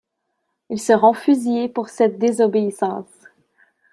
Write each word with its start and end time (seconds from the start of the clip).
Ils 0.71 0.81
seront 0.81 1.13
fusillés 1.13 1.69
pour 1.69 1.89
cette 1.89 2.17
désobéissance. 2.17 3.05